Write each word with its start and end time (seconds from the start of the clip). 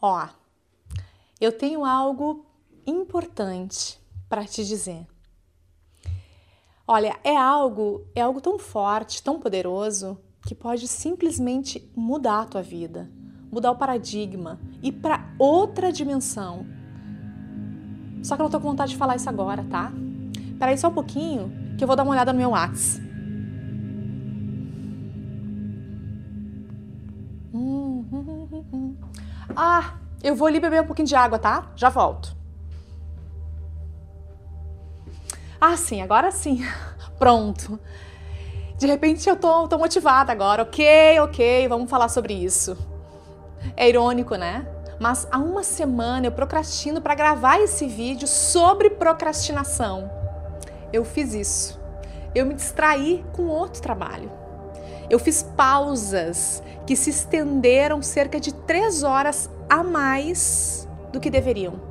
Ó, 0.00 0.26
eu 1.40 1.52
tenho 1.52 1.84
algo 1.84 2.46
importante 2.86 4.00
para 4.28 4.44
te 4.44 4.64
dizer. 4.64 5.06
Olha, 6.86 7.18
é 7.22 7.36
algo, 7.36 8.06
é 8.14 8.22
algo 8.22 8.40
tão 8.40 8.58
forte, 8.58 9.22
tão 9.22 9.38
poderoso 9.38 10.18
que 10.46 10.54
pode 10.54 10.88
simplesmente 10.88 11.90
mudar 11.94 12.40
a 12.40 12.46
tua 12.46 12.62
vida, 12.62 13.10
mudar 13.52 13.70
o 13.70 13.76
paradigma 13.76 14.58
e 14.82 14.90
para 14.90 15.32
outra 15.38 15.92
dimensão. 15.92 16.66
Só 18.22 18.36
que 18.36 18.42
eu 18.42 18.44
não 18.44 18.50
tô 18.50 18.58
com 18.58 18.68
vontade 18.68 18.92
de 18.92 18.98
falar 18.98 19.16
isso 19.16 19.28
agora, 19.28 19.64
tá? 19.64 19.92
Peraí 20.58 20.78
só 20.78 20.88
um 20.88 20.94
pouquinho 20.94 21.52
que 21.76 21.84
eu 21.84 21.86
vou 21.86 21.96
dar 21.96 22.02
uma 22.02 22.12
olhada 22.12 22.32
no 22.32 22.38
meu 22.38 22.50
WhatsApp. 22.50 23.09
Ah, 29.62 29.92
eu 30.22 30.34
vou 30.34 30.48
ali 30.48 30.58
beber 30.58 30.80
um 30.80 30.86
pouquinho 30.86 31.06
de 31.06 31.14
água, 31.14 31.38
tá? 31.38 31.70
Já 31.76 31.90
volto. 31.90 32.34
Ah, 35.60 35.76
sim, 35.76 36.00
agora 36.00 36.30
sim. 36.30 36.64
Pronto. 37.18 37.78
De 38.78 38.86
repente 38.86 39.28
eu 39.28 39.36
tô, 39.36 39.68
tô 39.68 39.76
motivada 39.76 40.32
agora. 40.32 40.62
Ok, 40.62 41.20
ok, 41.20 41.68
vamos 41.68 41.90
falar 41.90 42.08
sobre 42.08 42.32
isso. 42.32 42.74
É 43.76 43.86
irônico, 43.86 44.34
né? 44.34 44.66
Mas 44.98 45.28
há 45.30 45.36
uma 45.36 45.62
semana 45.62 46.26
eu 46.26 46.32
procrastino 46.32 47.02
para 47.02 47.14
gravar 47.14 47.60
esse 47.60 47.86
vídeo 47.86 48.26
sobre 48.26 48.88
procrastinação. 48.88 50.10
Eu 50.90 51.04
fiz 51.04 51.34
isso. 51.34 51.78
Eu 52.34 52.46
me 52.46 52.54
distraí 52.54 53.22
com 53.34 53.42
outro 53.48 53.82
trabalho. 53.82 54.39
Eu 55.10 55.18
fiz 55.18 55.42
pausas 55.42 56.62
que 56.86 56.94
se 56.94 57.10
estenderam 57.10 58.00
cerca 58.00 58.38
de 58.38 58.54
três 58.54 59.02
horas 59.02 59.50
a 59.68 59.82
mais 59.82 60.88
do 61.12 61.18
que 61.18 61.28
deveriam. 61.28 61.90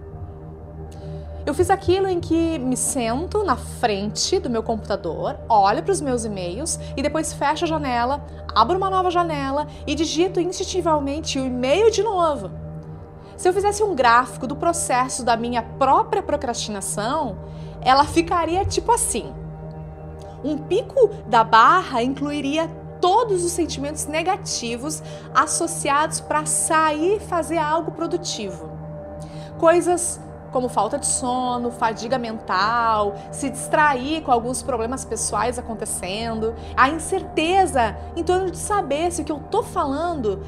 Eu 1.45 1.53
fiz 1.53 1.69
aquilo 1.69 2.07
em 2.07 2.19
que 2.19 2.57
me 2.59 2.77
sento 2.77 3.43
na 3.43 3.55
frente 3.55 4.39
do 4.39 4.49
meu 4.49 4.63
computador, 4.63 5.37
olho 5.49 5.83
para 5.83 5.91
os 5.91 5.99
meus 5.99 6.23
e-mails 6.23 6.79
e 6.95 7.01
depois 7.01 7.33
fecho 7.33 7.65
a 7.65 7.67
janela, 7.67 8.23
abro 8.55 8.77
uma 8.77 8.89
nova 8.89 9.09
janela 9.09 9.67
e 9.85 9.95
digito 9.95 10.39
instintivamente 10.39 11.39
o 11.39 11.45
e-mail 11.45 11.91
de 11.91 12.03
novo. 12.03 12.51
Se 13.35 13.49
eu 13.49 13.53
fizesse 13.53 13.81
um 13.81 13.95
gráfico 13.95 14.45
do 14.45 14.55
processo 14.55 15.23
da 15.23 15.35
minha 15.35 15.63
própria 15.63 16.21
procrastinação, 16.21 17.37
ela 17.81 18.05
ficaria 18.05 18.63
tipo 18.63 18.91
assim. 18.91 19.33
Um 20.43 20.57
pico 20.57 21.09
da 21.25 21.43
barra 21.43 22.03
incluiria 22.03 22.69
todos 22.99 23.43
os 23.43 23.51
sentimentos 23.51 24.05
negativos 24.05 25.01
associados 25.33 26.19
para 26.19 26.45
sair 26.45 27.17
e 27.17 27.19
fazer 27.19 27.57
algo 27.57 27.91
produtivo. 27.91 28.69
Coisas 29.57 30.19
como 30.51 30.67
falta 30.67 30.97
de 30.97 31.05
sono, 31.05 31.71
fadiga 31.71 32.17
mental, 32.17 33.15
se 33.31 33.49
distrair 33.49 34.21
com 34.21 34.31
alguns 34.31 34.61
problemas 34.61 35.05
pessoais 35.05 35.59
acontecendo, 35.59 36.55
a 36.75 36.89
incerteza 36.89 37.95
em 38.15 38.23
torno 38.23 38.49
de 38.49 38.57
saber 38.57 39.11
se 39.11 39.21
o 39.21 39.25
que 39.25 39.31
eu 39.31 39.37
estou 39.37 39.63
falando 39.63 40.43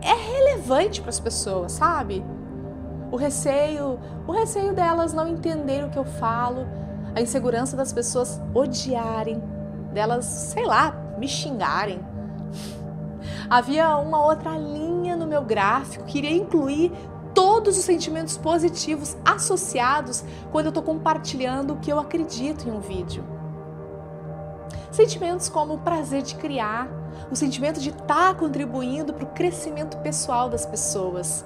é 0.00 0.12
relevante 0.12 1.00
para 1.00 1.10
as 1.10 1.20
pessoas, 1.20 1.72
sabe? 1.72 2.24
O 3.10 3.16
receio, 3.16 3.98
o 4.26 4.32
receio 4.32 4.72
delas 4.72 5.12
não 5.12 5.28
entenderem 5.28 5.84
o 5.84 5.90
que 5.90 5.98
eu 5.98 6.04
falo, 6.04 6.66
a 7.14 7.20
insegurança 7.20 7.76
das 7.76 7.92
pessoas 7.92 8.40
odiarem, 8.54 9.42
delas, 9.92 10.24
sei 10.24 10.64
lá, 10.64 10.94
me 11.22 11.28
xingarem. 11.28 12.00
Havia 13.48 13.96
uma 13.96 14.24
outra 14.26 14.58
linha 14.58 15.14
no 15.14 15.24
meu 15.24 15.42
gráfico 15.42 16.04
que 16.04 16.18
iria 16.18 16.32
incluir 16.32 16.90
todos 17.32 17.78
os 17.78 17.84
sentimentos 17.84 18.36
positivos 18.36 19.16
associados 19.24 20.24
quando 20.50 20.66
eu 20.66 20.70
estou 20.70 20.82
compartilhando 20.82 21.74
o 21.74 21.76
que 21.76 21.92
eu 21.92 22.00
acredito 22.00 22.68
em 22.68 22.72
um 22.72 22.80
vídeo. 22.80 23.24
Sentimentos 24.90 25.48
como 25.48 25.74
o 25.74 25.78
prazer 25.78 26.22
de 26.22 26.34
criar, 26.34 26.88
o 27.30 27.36
sentimento 27.36 27.78
de 27.78 27.90
estar 27.90 28.04
tá 28.06 28.34
contribuindo 28.34 29.14
para 29.14 29.24
o 29.24 29.28
crescimento 29.28 29.98
pessoal 29.98 30.50
das 30.50 30.66
pessoas. 30.66 31.44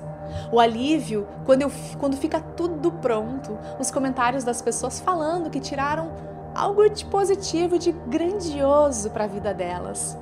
O 0.50 0.58
alívio 0.58 1.28
quando, 1.44 1.62
eu, 1.62 1.72
quando 1.98 2.16
fica 2.16 2.40
tudo 2.40 2.92
pronto, 2.92 3.58
os 3.78 3.90
comentários 3.90 4.42
das 4.42 4.62
pessoas 4.62 4.98
falando 5.00 5.50
que 5.50 5.60
tiraram 5.60 6.35
algo 6.56 6.88
de 6.88 7.04
positivo, 7.04 7.78
de 7.78 7.92
grandioso 7.92 9.10
para 9.10 9.24
a 9.24 9.28
vida 9.28 9.52
delas. 9.52 10.16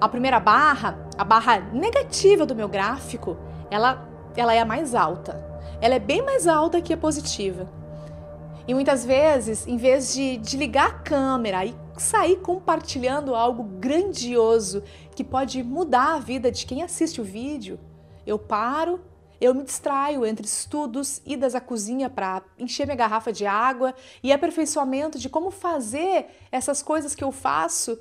A 0.00 0.08
primeira 0.08 0.38
barra, 0.38 0.96
a 1.18 1.24
barra 1.24 1.58
negativa 1.72 2.46
do 2.46 2.54
meu 2.54 2.68
gráfico, 2.68 3.36
ela, 3.70 4.08
ela 4.36 4.54
é 4.54 4.60
a 4.60 4.64
mais 4.64 4.94
alta. 4.94 5.44
Ela 5.80 5.96
é 5.96 5.98
bem 5.98 6.22
mais 6.22 6.46
alta 6.46 6.80
que 6.80 6.92
a 6.92 6.96
positiva. 6.96 7.68
E 8.66 8.74
muitas 8.74 9.04
vezes, 9.04 9.66
em 9.66 9.76
vez 9.76 10.14
de, 10.14 10.36
de 10.36 10.56
ligar 10.56 10.86
a 10.86 10.92
câmera 10.92 11.64
e 11.64 11.74
sair 11.98 12.36
compartilhando 12.36 13.34
algo 13.34 13.64
grandioso 13.64 14.82
que 15.16 15.24
pode 15.24 15.62
mudar 15.64 16.14
a 16.14 16.18
vida 16.18 16.50
de 16.50 16.64
quem 16.64 16.82
assiste 16.82 17.20
o 17.20 17.24
vídeo, 17.24 17.78
eu 18.24 18.38
paro 18.38 19.00
eu 19.42 19.52
me 19.52 19.64
distraio 19.64 20.24
entre 20.24 20.46
estudos, 20.46 21.20
idas 21.26 21.56
à 21.56 21.60
cozinha 21.60 22.08
para 22.08 22.42
encher 22.56 22.86
minha 22.86 22.96
garrafa 22.96 23.32
de 23.32 23.44
água 23.44 23.92
e 24.22 24.32
aperfeiçoamento 24.32 25.18
de 25.18 25.28
como 25.28 25.50
fazer 25.50 26.28
essas 26.52 26.80
coisas 26.80 27.12
que 27.12 27.24
eu 27.24 27.32
faço 27.32 27.98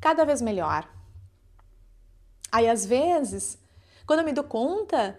cada 0.00 0.24
vez 0.24 0.40
melhor. 0.40 0.88
Aí, 2.52 2.68
às 2.68 2.86
vezes, 2.86 3.58
quando 4.06 4.20
eu 4.20 4.24
me 4.24 4.32
dou 4.32 4.44
conta, 4.44 5.18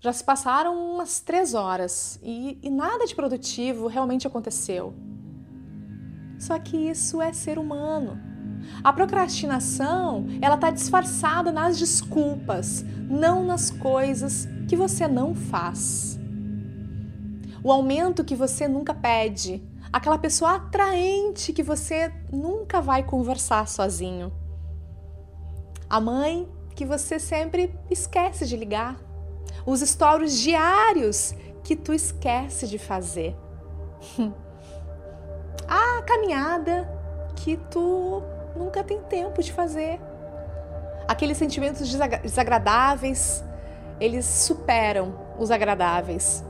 já 0.00 0.14
se 0.14 0.24
passaram 0.24 0.74
umas 0.74 1.20
três 1.20 1.52
horas 1.52 2.18
e, 2.22 2.58
e 2.62 2.70
nada 2.70 3.04
de 3.04 3.14
produtivo 3.14 3.86
realmente 3.86 4.26
aconteceu. 4.26 4.94
Só 6.38 6.58
que 6.58 6.78
isso 6.78 7.20
é 7.20 7.34
ser 7.34 7.58
humano. 7.58 8.18
A 8.82 8.94
procrastinação, 8.94 10.26
ela 10.40 10.54
está 10.54 10.70
disfarçada 10.70 11.52
nas 11.52 11.78
desculpas, 11.78 12.82
não 13.10 13.44
nas 13.44 13.70
coisas 13.70 14.48
que 14.70 14.76
você 14.76 15.08
não 15.08 15.34
faz. 15.34 16.16
O 17.60 17.72
aumento 17.72 18.22
que 18.22 18.36
você 18.36 18.68
nunca 18.68 18.94
pede, 18.94 19.60
aquela 19.92 20.16
pessoa 20.16 20.54
atraente 20.54 21.52
que 21.52 21.60
você 21.60 22.14
nunca 22.32 22.80
vai 22.80 23.02
conversar 23.02 23.66
sozinho. 23.66 24.32
A 25.88 26.00
mãe 26.00 26.48
que 26.76 26.84
você 26.84 27.18
sempre 27.18 27.76
esquece 27.90 28.46
de 28.46 28.56
ligar. 28.56 28.96
Os 29.66 29.80
stories 29.80 30.38
diários 30.38 31.34
que 31.64 31.74
tu 31.74 31.92
esquece 31.92 32.68
de 32.68 32.78
fazer. 32.78 33.36
A 35.66 36.00
caminhada 36.02 36.88
que 37.34 37.56
tu 37.72 38.22
nunca 38.54 38.84
tem 38.84 39.00
tempo 39.02 39.42
de 39.42 39.52
fazer. 39.52 40.00
Aqueles 41.08 41.38
sentimentos 41.38 41.92
desagradáveis, 42.22 43.42
eles 44.00 44.24
superam 44.24 45.14
os 45.38 45.50
agradáveis. 45.50 46.44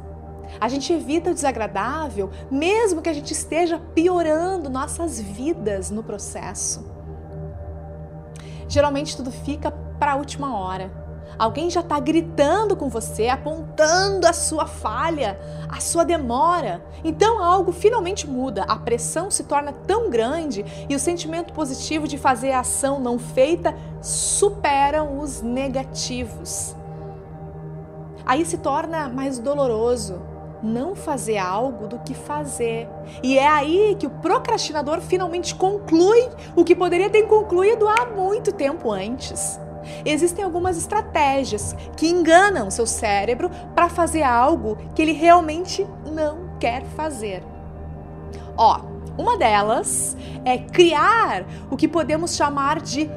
A 0.60 0.68
gente 0.68 0.92
evita 0.92 1.30
o 1.30 1.34
desagradável, 1.34 2.30
mesmo 2.50 3.02
que 3.02 3.08
a 3.08 3.12
gente 3.12 3.32
esteja 3.32 3.78
piorando 3.94 4.70
nossas 4.70 5.20
vidas 5.20 5.90
no 5.90 6.02
processo. 6.02 6.84
Geralmente 8.68 9.16
tudo 9.16 9.30
fica 9.30 9.70
para 9.70 10.12
a 10.12 10.16
última 10.16 10.58
hora. 10.58 10.90
Alguém 11.38 11.70
já 11.70 11.80
está 11.80 11.98
gritando 11.98 12.76
com 12.76 12.88
você, 12.88 13.28
apontando 13.28 14.26
a 14.26 14.32
sua 14.32 14.66
falha, 14.66 15.38
a 15.68 15.80
sua 15.80 16.04
demora. 16.04 16.84
Então 17.02 17.42
algo 17.42 17.72
finalmente 17.72 18.28
muda, 18.28 18.64
a 18.64 18.76
pressão 18.76 19.30
se 19.30 19.44
torna 19.44 19.72
tão 19.72 20.10
grande 20.10 20.64
e 20.88 20.94
o 20.94 21.00
sentimento 21.00 21.52
positivo 21.52 22.06
de 22.06 22.18
fazer 22.18 22.52
a 22.52 22.60
ação 22.60 23.00
não 23.00 23.18
feita 23.18 23.74
superam 24.02 25.18
os 25.18 25.40
negativos. 25.40 26.76
Aí 28.24 28.44
se 28.44 28.58
torna 28.58 29.08
mais 29.08 29.38
doloroso 29.38 30.20
não 30.62 30.94
fazer 30.94 31.38
algo 31.38 31.86
do 31.86 31.98
que 31.98 32.14
fazer. 32.14 32.88
E 33.22 33.38
é 33.38 33.46
aí 33.46 33.96
que 33.98 34.06
o 34.06 34.10
procrastinador 34.10 35.00
finalmente 35.00 35.54
conclui 35.54 36.28
o 36.54 36.64
que 36.64 36.74
poderia 36.74 37.10
ter 37.10 37.22
concluído 37.22 37.88
há 37.88 38.06
muito 38.06 38.52
tempo 38.52 38.90
antes. 38.90 39.58
Existem 40.04 40.44
algumas 40.44 40.76
estratégias 40.76 41.74
que 41.96 42.08
enganam 42.08 42.70
seu 42.70 42.86
cérebro 42.86 43.50
para 43.74 43.88
fazer 43.88 44.22
algo 44.22 44.76
que 44.94 45.00
ele 45.00 45.12
realmente 45.12 45.86
não 46.04 46.50
quer 46.58 46.84
fazer. 46.84 47.42
Ó, 48.56 48.80
uma 49.16 49.38
delas 49.38 50.16
é 50.44 50.58
criar 50.58 51.44
o 51.70 51.76
que 51.76 51.88
podemos 51.88 52.36
chamar 52.36 52.80
de 52.80 53.10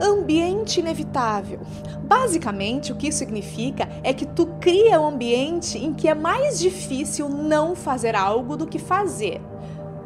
ambiente 0.00 0.80
inevitável. 0.80 1.60
Basicamente, 2.02 2.92
o 2.92 2.96
que 2.96 3.08
isso 3.08 3.18
significa 3.18 3.88
é 4.02 4.12
que 4.12 4.26
tu 4.26 4.46
cria 4.60 5.00
um 5.00 5.08
ambiente 5.08 5.78
em 5.78 5.92
que 5.92 6.08
é 6.08 6.14
mais 6.14 6.58
difícil 6.58 7.28
não 7.28 7.74
fazer 7.76 8.14
algo 8.14 8.56
do 8.56 8.66
que 8.66 8.78
fazer. 8.78 9.40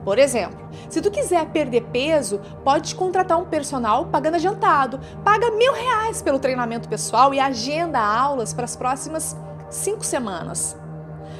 Por 0.04 0.18
exemplo, 0.18 0.68
se 0.88 1.00
tu 1.00 1.10
quiser 1.10 1.46
perder 1.46 1.82
peso, 1.92 2.40
pode 2.64 2.94
contratar 2.94 3.38
um 3.38 3.44
personal 3.44 4.06
pagando 4.06 4.34
adiantado. 4.34 4.98
Paga 5.24 5.50
mil 5.52 5.72
reais 5.72 6.20
pelo 6.20 6.40
treinamento 6.40 6.88
pessoal 6.88 7.32
e 7.32 7.38
agenda 7.38 8.00
aulas 8.00 8.52
para 8.52 8.64
as 8.64 8.74
próximas 8.74 9.36
cinco 9.70 10.04
semanas. 10.04 10.76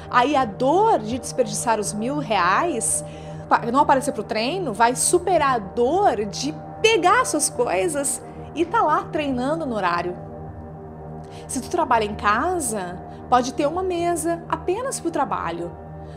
Aí 0.09 0.35
a 0.35 0.45
dor 0.45 0.99
de 0.99 1.19
desperdiçar 1.19 1.79
os 1.79 1.91
mil 1.91 2.19
reais, 2.19 3.03
não 3.71 3.81
aparecer 3.81 4.13
para 4.13 4.21
o 4.21 4.23
treino, 4.25 4.71
vai 4.71 4.95
superar 4.95 5.55
a 5.55 5.59
dor 5.59 6.25
de 6.25 6.53
pegar 6.81 7.25
suas 7.25 7.49
coisas 7.49 8.21
e 8.55 8.65
tá 8.65 8.81
lá 8.81 9.03
treinando 9.05 9.65
no 9.65 9.75
horário. 9.75 10.15
Se 11.47 11.61
tu 11.61 11.69
trabalha 11.69 12.05
em 12.05 12.15
casa, 12.15 13.01
pode 13.29 13.53
ter 13.53 13.67
uma 13.67 13.83
mesa 13.83 14.43
apenas 14.47 14.99
para 14.99 15.09
o 15.09 15.11
trabalho. 15.11 15.71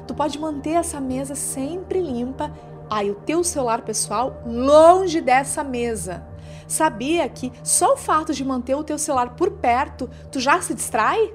Tu 0.07 0.15
pode 0.15 0.39
manter 0.39 0.73
essa 0.73 1.01
mesa 1.01 1.35
sempre 1.35 2.01
limpa, 2.01 2.53
aí 2.89 3.11
o 3.11 3.15
teu 3.15 3.43
celular 3.43 3.83
pessoal 3.83 4.43
longe 4.47 5.21
dessa 5.21 5.65
mesa. 5.65 6.27
Sabia 6.69 7.29
que 7.29 7.53
só 7.63 7.95
o 7.95 7.97
fato 7.97 8.33
de 8.33 8.45
manter 8.45 8.75
o 8.75 8.85
teu 8.85 8.99
celular 8.99 9.35
por 9.35 9.53
perto, 9.53 10.11
tu 10.31 10.41
já 10.41 10.61
se 10.61 10.75
distrai? 10.75 11.35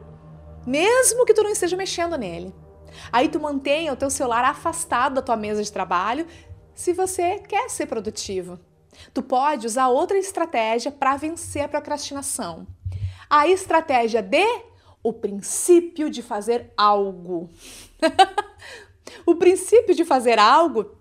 Mesmo 0.65 1.25
que 1.25 1.33
tu 1.33 1.43
não 1.43 1.49
esteja 1.49 1.75
mexendo 1.75 2.17
nele. 2.17 2.53
Aí 3.11 3.29
tu 3.29 3.39
mantenha 3.39 3.93
o 3.93 3.95
teu 3.95 4.09
celular 4.09 4.43
afastado 4.43 5.15
da 5.15 5.21
tua 5.21 5.37
mesa 5.37 5.63
de 5.63 5.71
trabalho, 5.71 6.27
se 6.73 6.93
você 6.93 7.39
quer 7.39 7.69
ser 7.69 7.85
produtivo. 7.85 8.59
Tu 9.13 9.21
pode 9.21 9.67
usar 9.67 9.87
outra 9.87 10.17
estratégia 10.17 10.91
para 10.91 11.17
vencer 11.17 11.63
a 11.63 11.67
procrastinação. 11.67 12.67
A 13.29 13.47
estratégia 13.47 14.21
de 14.21 14.45
o 15.03 15.11
princípio 15.11 16.09
de 16.09 16.21
fazer 16.21 16.71
algo. 16.77 17.49
o 19.25 19.35
princípio 19.35 19.95
de 19.95 20.05
fazer 20.05 20.37
algo 20.37 20.91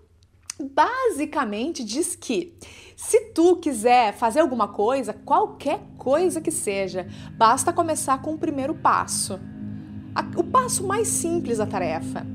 basicamente 0.58 1.85
diz 1.85 2.14
que 2.14 2.56
se 2.97 3.32
tu 3.32 3.56
quiser 3.56 4.12
fazer 4.14 4.41
alguma 4.41 4.69
coisa, 4.69 5.12
qualquer 5.12 5.81
coisa 5.96 6.41
que 6.41 6.50
seja, 6.50 7.06
basta 7.32 7.73
começar 7.73 8.20
com 8.20 8.35
o 8.35 8.38
primeiro 8.38 8.75
passo. 8.75 9.41
O 10.37 10.44
passo 10.44 10.87
mais 10.87 11.08
simples 11.08 11.58
da 11.58 11.67
tarefa. 11.67 12.26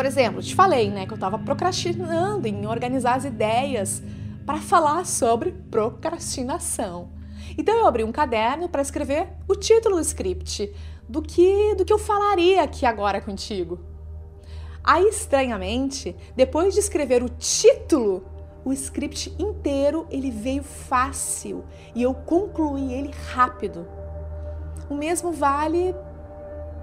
Por 0.00 0.06
exemplo, 0.06 0.40
te 0.40 0.54
falei, 0.54 0.88
né, 0.88 1.04
que 1.04 1.12
eu 1.12 1.16
estava 1.16 1.38
procrastinando 1.38 2.48
em 2.48 2.66
organizar 2.66 3.16
as 3.16 3.26
ideias 3.26 4.02
para 4.46 4.56
falar 4.56 5.04
sobre 5.04 5.52
procrastinação. 5.70 7.10
Então 7.58 7.76
eu 7.76 7.86
abri 7.86 8.02
um 8.02 8.10
caderno 8.10 8.66
para 8.66 8.80
escrever 8.80 9.28
o 9.46 9.54
título 9.54 9.96
do 9.96 10.00
script, 10.00 10.74
do 11.06 11.20
que 11.20 11.74
do 11.74 11.84
que 11.84 11.92
eu 11.92 11.98
falaria 11.98 12.62
aqui 12.62 12.86
agora 12.86 13.20
contigo. 13.20 13.78
Aí, 14.82 15.06
estranhamente, 15.06 16.16
depois 16.34 16.72
de 16.72 16.80
escrever 16.80 17.22
o 17.22 17.28
título, 17.28 18.24
o 18.64 18.72
script 18.72 19.34
inteiro 19.38 20.06
ele 20.10 20.30
veio 20.30 20.62
fácil 20.62 21.62
e 21.94 22.02
eu 22.02 22.14
concluí 22.14 22.94
ele 22.94 23.10
rápido. 23.34 23.86
O 24.88 24.94
mesmo 24.94 25.30
vale 25.30 25.94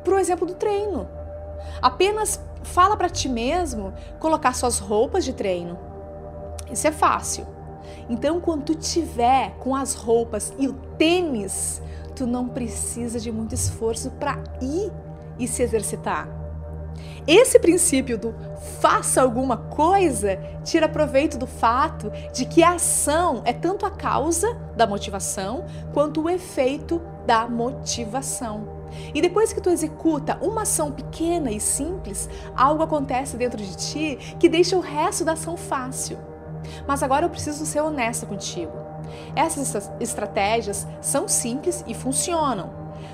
para 0.04 0.14
o 0.14 0.20
exemplo 0.20 0.46
do 0.46 0.54
treino. 0.54 1.10
Apenas 1.82 2.40
fala 2.74 2.96
para 2.96 3.10
ti 3.10 3.28
mesmo 3.28 3.94
colocar 4.20 4.54
suas 4.54 4.80
roupas 4.80 5.26
de 5.26 5.34
treino. 5.34 5.78
Isso 6.72 6.88
é 6.88 6.92
fácil. 6.92 7.46
Então, 8.10 8.40
quando 8.40 8.64
tu 8.64 8.76
tiver 8.76 9.52
com 9.60 9.76
as 9.76 9.94
roupas 9.94 10.54
e 10.58 10.68
o 10.68 10.74
tênis, 10.98 11.82
tu 12.16 12.26
não 12.26 12.48
precisa 12.48 13.20
de 13.20 13.32
muito 13.32 13.54
esforço 13.54 14.12
para 14.12 14.38
ir 14.62 14.92
e 15.40 15.48
se 15.48 15.62
exercitar. 15.62 16.28
Esse 17.28 17.60
princípio 17.60 18.18
do 18.18 18.34
faça 18.80 19.22
alguma 19.22 19.58
coisa 19.58 20.38
tira 20.64 20.90
proveito 20.90 21.38
do 21.38 21.46
fato 21.46 22.12
de 22.34 22.46
que 22.46 22.64
a 22.64 22.74
ação 22.74 23.42
é 23.46 23.54
tanto 23.54 23.86
a 23.86 23.92
causa 23.92 24.52
da 24.76 24.88
motivação 24.88 25.66
quanto 25.94 26.24
o 26.24 26.30
efeito 26.30 27.02
da 27.26 27.48
motivação. 27.48 28.77
E 29.14 29.22
depois 29.22 29.54
que 29.54 29.62
tu 29.62 29.70
executa 29.70 30.38
uma 30.42 30.64
ação 30.64 30.92
pequena 30.92 31.52
e 31.52 31.60
simples, 31.60 32.30
algo 32.56 32.84
acontece 32.84 33.38
dentro 33.38 33.62
de 33.62 33.76
ti 33.76 34.36
que 34.40 34.50
deixa 34.50 34.76
o 34.76 34.82
resto 34.82 35.26
da 35.26 35.34
ação 35.34 35.58
fácil. 35.58 36.18
Mas 36.88 37.04
agora 37.04 37.26
eu 37.26 37.30
preciso 37.30 37.66
ser 37.66 37.82
honesta 37.82 38.26
contigo. 38.26 38.72
Essas 39.36 39.90
estratégias 40.00 40.88
são 41.02 41.28
simples 41.28 41.84
e 41.88 41.94
funcionam. 41.94 42.70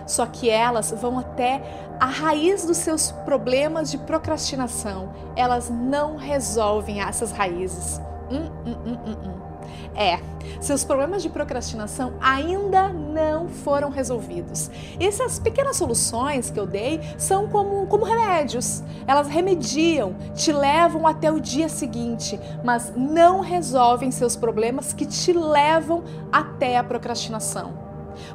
Só 0.05 0.25
que 0.25 0.49
elas 0.49 0.91
vão 0.91 1.19
até 1.19 1.61
a 1.99 2.05
raiz 2.05 2.65
dos 2.65 2.77
seus 2.77 3.11
problemas 3.11 3.91
de 3.91 3.97
procrastinação. 3.97 5.13
Elas 5.35 5.69
não 5.69 6.17
resolvem 6.17 7.01
essas 7.01 7.31
raízes. 7.31 8.01
Hum, 8.31 8.49
hum, 8.65 8.75
hum, 8.85 8.97
hum, 9.05 9.17
hum. 9.25 9.52
É, 9.95 10.19
seus 10.59 10.83
problemas 10.83 11.21
de 11.21 11.29
procrastinação 11.29 12.13
ainda 12.19 12.89
não 12.89 13.47
foram 13.47 13.89
resolvidos. 13.89 14.69
Essas 14.99 15.39
pequenas 15.39 15.75
soluções 15.75 16.49
que 16.49 16.59
eu 16.59 16.65
dei 16.65 16.99
são 17.17 17.47
como, 17.47 17.85
como 17.87 18.03
remédios. 18.03 18.83
Elas 19.05 19.27
remediam, 19.27 20.15
te 20.33 20.51
levam 20.51 21.05
até 21.05 21.31
o 21.31 21.39
dia 21.39 21.69
seguinte, 21.69 22.39
mas 22.63 22.93
não 22.95 23.41
resolvem 23.41 24.09
seus 24.11 24.35
problemas 24.35 24.93
que 24.93 25.05
te 25.05 25.33
levam 25.33 26.03
até 26.31 26.77
a 26.77 26.83
procrastinação. 26.83 27.83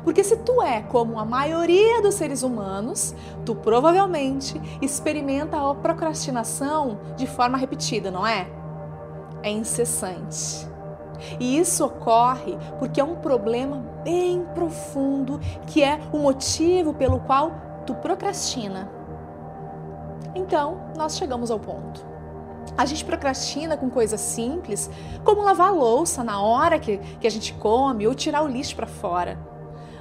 Porque 0.03 0.25
se 0.25 0.37
tu 0.39 0.61
é 0.61 0.83
como 0.83 1.19
a 1.19 1.25
maioria 1.25 2.03
dos 2.03 2.15
seres 2.15 2.43
humanos, 2.43 3.15
tu 3.45 3.55
provavelmente 3.55 4.61
experimenta 4.83 5.57
a 5.57 5.75
procrastinação 5.75 6.99
de 7.17 7.27
forma 7.27 7.57
repetida, 7.57 8.11
não 8.11 8.27
é? 8.27 8.49
É 9.43 9.51
incessante. 9.51 10.69
E 11.39 11.59
isso 11.59 11.85
ocorre 11.85 12.57
porque 12.79 13.01
é 13.01 13.05
um 13.05 13.17
problema 13.17 13.79
bem 14.05 14.45
profundo 14.55 15.41
que 15.67 15.83
é 15.83 16.01
o 16.13 16.19
motivo 16.19 16.95
pelo 16.95 17.21
qual 17.21 17.53
tu 17.87 17.95
procrastina. 17.95 18.91
Então, 20.35 20.81
nós 20.97 21.17
chegamos 21.17 21.51
ao 21.51 21.59
ponto. 21.59 22.07
A 22.77 22.85
gente 22.85 23.05
procrastina 23.05 23.77
com 23.77 23.91
coisas 23.91 24.21
simples, 24.21 24.91
como 25.25 25.43
lavar 25.43 25.69
a 25.69 25.73
louça 25.73 26.23
na 26.23 26.41
hora 26.41 26.79
que, 26.79 26.99
que 26.99 27.27
a 27.27 27.31
gente 27.31 27.55
come 27.55 28.07
ou 28.07 28.15
tirar 28.15 28.43
o 28.43 28.49
lixo 28.49 28.77
para 28.77 28.87
fora. 28.87 29.39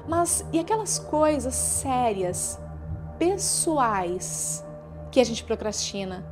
Mas 0.08 0.46
e 0.54 0.60
aquelas 0.60 1.00
coisas 1.00 1.54
sérias, 1.56 2.60
pessoais, 3.18 4.66
que 5.12 5.20
a 5.20 5.24
gente 5.24 5.44
procrastina? 5.44 6.26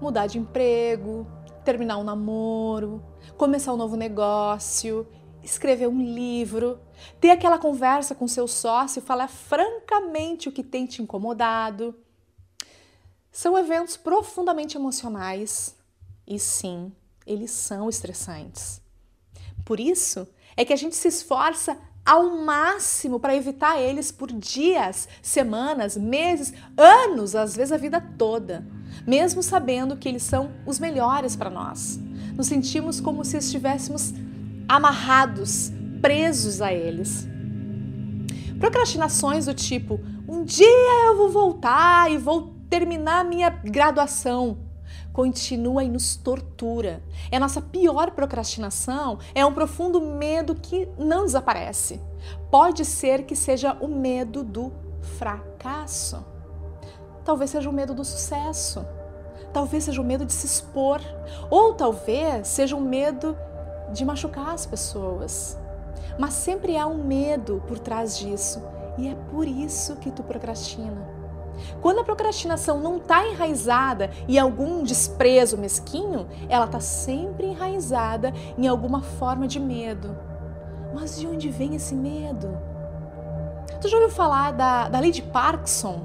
Mudar 0.00 0.26
de 0.26 0.38
emprego, 0.38 1.26
terminar 1.64 1.98
um 1.98 2.04
namoro, 2.04 3.02
começar 3.36 3.72
um 3.72 3.76
novo 3.76 3.96
negócio, 3.96 5.06
escrever 5.42 5.88
um 5.88 6.02
livro, 6.02 6.80
ter 7.20 7.30
aquela 7.30 7.58
conversa 7.58 8.14
com 8.14 8.28
seu 8.28 8.46
sócio, 8.46 9.02
falar 9.02 9.28
francamente 9.28 10.48
o 10.48 10.52
que 10.52 10.62
tem 10.62 10.86
te 10.86 11.02
incomodado. 11.02 11.94
São 13.30 13.56
eventos 13.56 13.96
profundamente 13.96 14.76
emocionais 14.76 15.76
e 16.26 16.38
sim, 16.38 16.92
eles 17.26 17.50
são 17.50 17.88
estressantes. 17.88 18.80
Por 19.64 19.78
isso 19.78 20.28
é 20.56 20.64
que 20.64 20.72
a 20.72 20.76
gente 20.76 20.96
se 20.96 21.08
esforça 21.08 21.78
ao 22.10 22.36
máximo 22.38 23.20
para 23.20 23.36
evitar 23.36 23.80
eles 23.80 24.10
por 24.10 24.32
dias, 24.32 25.08
semanas, 25.22 25.96
meses, 25.96 26.52
anos, 26.76 27.34
às 27.34 27.54
vezes 27.56 27.72
a 27.72 27.76
vida 27.76 28.00
toda 28.18 28.66
mesmo 29.06 29.42
sabendo 29.42 29.96
que 29.96 30.08
eles 30.08 30.22
são 30.22 30.50
os 30.66 30.78
melhores 30.78 31.36
para 31.36 31.50
nós. 31.50 31.98
Nos 32.36 32.46
sentimos 32.46 33.00
como 33.00 33.24
se 33.24 33.36
estivéssemos 33.36 34.12
amarrados, 34.68 35.72
presos 36.00 36.62
a 36.62 36.72
eles. 36.72 37.26
Procrastinações 38.58 39.46
do 39.46 39.54
tipo: 39.54 40.00
um 40.28 40.44
dia 40.44 41.06
eu 41.06 41.16
vou 41.16 41.30
voltar 41.30 42.10
e 42.10 42.18
vou 42.18 42.54
terminar 42.68 43.24
minha 43.24 43.50
graduação. 43.50 44.58
Continua 45.12 45.82
e 45.82 45.88
nos 45.88 46.16
tortura. 46.16 47.02
É 47.30 47.36
a 47.36 47.40
nossa 47.40 47.60
pior 47.60 48.12
procrastinação, 48.12 49.18
é 49.34 49.44
um 49.44 49.52
profundo 49.52 50.00
medo 50.00 50.54
que 50.54 50.88
não 50.96 51.24
desaparece. 51.24 52.00
Pode 52.50 52.84
ser 52.84 53.24
que 53.24 53.34
seja 53.34 53.76
o 53.80 53.88
medo 53.88 54.44
do 54.44 54.72
fracasso. 55.00 56.24
Talvez 57.24 57.50
seja 57.50 57.68
o 57.68 57.72
medo 57.72 57.94
do 57.94 58.04
sucesso. 58.04 58.84
Talvez 59.52 59.84
seja 59.84 60.00
o 60.00 60.04
medo 60.04 60.24
de 60.24 60.32
se 60.32 60.46
expor. 60.46 61.00
Ou 61.50 61.74
talvez 61.74 62.46
seja 62.48 62.76
o 62.76 62.80
medo 62.80 63.36
de 63.92 64.04
machucar 64.04 64.54
as 64.54 64.66
pessoas. 64.66 65.58
Mas 66.18 66.34
sempre 66.34 66.76
há 66.76 66.86
um 66.86 67.02
medo 67.02 67.62
por 67.66 67.78
trás 67.78 68.18
disso. 68.18 68.62
E 68.98 69.08
é 69.08 69.14
por 69.30 69.46
isso 69.46 69.96
que 69.96 70.10
tu 70.10 70.22
procrastina. 70.22 71.19
Quando 71.80 72.00
a 72.00 72.04
procrastinação 72.04 72.78
não 72.80 72.96
está 72.96 73.26
enraizada 73.26 74.10
em 74.28 74.38
algum 74.38 74.82
desprezo 74.82 75.58
mesquinho, 75.58 76.26
ela 76.48 76.66
está 76.66 76.80
sempre 76.80 77.46
enraizada 77.46 78.32
em 78.56 78.66
alguma 78.66 79.02
forma 79.02 79.46
de 79.46 79.58
medo. 79.58 80.16
Mas 80.94 81.18
de 81.18 81.26
onde 81.26 81.48
vem 81.48 81.74
esse 81.74 81.94
medo? 81.94 82.58
Tu 83.80 83.88
já 83.88 83.96
ouviu 83.96 84.10
falar 84.10 84.52
da, 84.52 84.88
da 84.88 85.00
lei 85.00 85.10
de 85.10 85.22
Parkinson? 85.22 86.02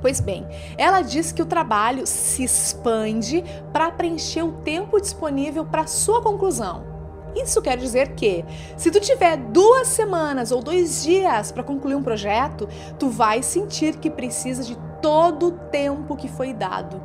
Pois 0.00 0.20
bem, 0.20 0.46
ela 0.78 1.02
diz 1.02 1.30
que 1.32 1.42
o 1.42 1.46
trabalho 1.46 2.06
se 2.06 2.42
expande 2.42 3.44
para 3.72 3.90
preencher 3.90 4.42
o 4.42 4.52
tempo 4.52 5.00
disponível 5.00 5.64
para 5.64 5.86
sua 5.86 6.22
conclusão. 6.22 6.89
Isso 7.34 7.62
quer 7.62 7.76
dizer 7.76 8.14
que, 8.14 8.44
se 8.76 8.90
tu 8.90 9.00
tiver 9.00 9.36
duas 9.36 9.88
semanas 9.88 10.50
ou 10.50 10.62
dois 10.62 11.02
dias 11.02 11.52
para 11.52 11.62
concluir 11.62 11.94
um 11.94 12.02
projeto, 12.02 12.68
tu 12.98 13.08
vai 13.08 13.42
sentir 13.42 13.96
que 13.96 14.10
precisa 14.10 14.62
de 14.64 14.76
todo 15.00 15.48
o 15.48 15.52
tempo 15.52 16.16
que 16.16 16.28
foi 16.28 16.52
dado. 16.52 17.00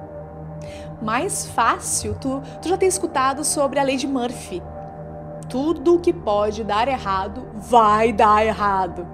Mais 1.02 1.46
fácil, 1.48 2.16
tu, 2.20 2.42
tu 2.62 2.70
já 2.70 2.78
tem 2.78 2.88
escutado 2.88 3.44
sobre 3.44 3.80
a 3.80 3.84
lei 3.84 3.98
de 3.98 4.08
Murphy. 4.08 4.62
Tudo 5.50 6.00
que 6.00 6.12
pode 6.12 6.64
dar 6.64 6.88
errado 6.88 7.48
vai 7.56 8.12
dar 8.12 8.46
errado. 8.46 9.08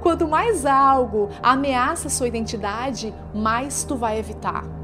Quanto 0.00 0.28
mais 0.28 0.64
algo 0.64 1.28
ameaça 1.42 2.08
sua 2.08 2.28
identidade, 2.28 3.12
mais 3.34 3.84
tu 3.84 3.96
vai 3.96 4.18
evitar. 4.18 4.75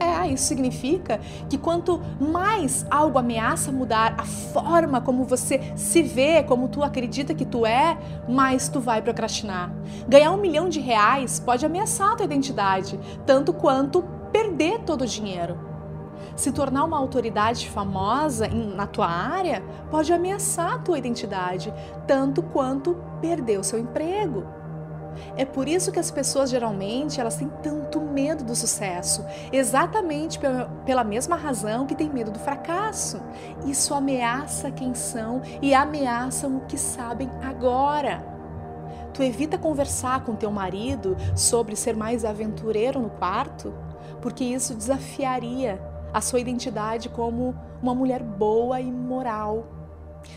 É, 0.00 0.26
isso 0.32 0.44
significa 0.44 1.20
que 1.48 1.58
quanto 1.58 2.00
mais 2.18 2.86
algo 2.90 3.18
ameaça 3.18 3.70
mudar 3.70 4.14
a 4.16 4.24
forma 4.24 4.98
como 4.98 5.24
você 5.24 5.60
se 5.76 6.02
vê, 6.02 6.42
como 6.42 6.68
tu 6.68 6.82
acredita 6.82 7.34
que 7.34 7.44
tu 7.44 7.66
é, 7.66 7.98
mais 8.26 8.66
tu 8.70 8.80
vai 8.80 9.02
procrastinar. 9.02 9.70
Ganhar 10.08 10.30
um 10.30 10.38
milhão 10.38 10.70
de 10.70 10.80
reais 10.80 11.38
pode 11.38 11.66
ameaçar 11.66 12.12
a 12.12 12.16
tua 12.16 12.24
identidade, 12.24 12.98
tanto 13.26 13.52
quanto 13.52 14.02
perder 14.32 14.80
todo 14.80 15.02
o 15.02 15.06
dinheiro. 15.06 15.68
Se 16.34 16.50
tornar 16.50 16.84
uma 16.84 16.96
autoridade 16.96 17.68
famosa 17.68 18.48
na 18.48 18.86
tua 18.86 19.06
área 19.06 19.62
pode 19.90 20.10
ameaçar 20.12 20.74
a 20.74 20.78
tua 20.78 20.96
identidade, 20.96 21.72
tanto 22.06 22.42
quanto 22.42 22.96
perder 23.20 23.58
o 23.58 23.64
seu 23.64 23.78
emprego. 23.78 24.59
É 25.36 25.44
por 25.44 25.68
isso 25.68 25.92
que 25.92 25.98
as 25.98 26.10
pessoas 26.10 26.50
geralmente 26.50 27.20
elas 27.20 27.36
têm 27.36 27.50
tanto 27.62 28.00
medo 28.00 28.44
do 28.44 28.54
sucesso, 28.54 29.24
exatamente 29.52 30.38
pela 30.84 31.04
mesma 31.04 31.36
razão 31.36 31.86
que 31.86 31.94
têm 31.94 32.10
medo 32.10 32.30
do 32.30 32.38
fracasso. 32.38 33.20
Isso 33.66 33.94
ameaça 33.94 34.70
quem 34.70 34.94
são 34.94 35.42
e 35.60 35.74
ameaçam 35.74 36.56
o 36.56 36.60
que 36.60 36.78
sabem 36.78 37.30
agora. 37.42 38.24
Tu 39.12 39.22
evita 39.22 39.58
conversar 39.58 40.24
com 40.24 40.36
teu 40.36 40.50
marido 40.50 41.16
sobre 41.34 41.74
ser 41.74 41.96
mais 41.96 42.24
aventureiro 42.24 43.00
no 43.00 43.10
quarto, 43.10 43.74
porque 44.20 44.44
isso 44.44 44.74
desafiaria 44.74 45.80
a 46.12 46.20
sua 46.20 46.40
identidade 46.40 47.08
como 47.08 47.54
uma 47.82 47.94
mulher 47.94 48.22
boa 48.22 48.80
e 48.80 48.90
moral 48.90 49.79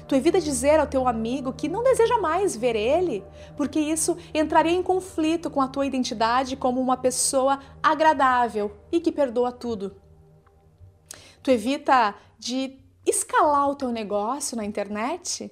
Tu 0.08 0.16
evita 0.16 0.40
dizer 0.40 0.80
ao 0.80 0.88
teu 0.88 1.08
amigo 1.08 1.54
que 1.54 1.70
não 1.70 1.84
deseja 1.84 2.18
mais 2.18 2.56
ver 2.56 2.76
ele, 2.76 3.24
porque 3.56 3.80
isso 3.80 4.18
entraria 4.34 4.72
em 4.72 4.84
conflito 4.84 5.50
com 5.50 5.62
a 5.62 5.68
tua 5.68 5.86
identidade 5.86 6.56
como 6.56 6.82
uma 6.82 6.98
pessoa 6.98 7.60
agradável 7.82 8.72
e 8.92 9.00
que 9.00 9.12
perdoa 9.12 9.52
tudo. 9.52 9.96
Tu 11.42 11.52
evita 11.52 12.16
de 12.38 12.80
escalar 13.06 13.70
o 13.70 13.76
teu 13.76 13.92
negócio 13.92 14.56
na 14.56 14.66
internet, 14.66 15.52